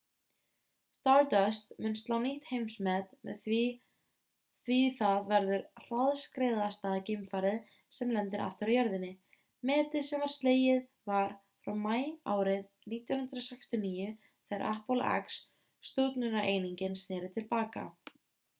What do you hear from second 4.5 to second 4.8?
því